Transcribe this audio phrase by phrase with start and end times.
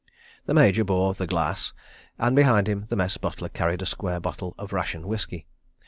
[0.47, 1.73] The Major bore The Glass,
[2.17, 5.45] and, behind him, the Mess butler carried a square bottle of ration whisky.